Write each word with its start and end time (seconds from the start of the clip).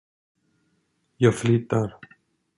Jag 1.17 1.33
flyttar. 1.39 1.99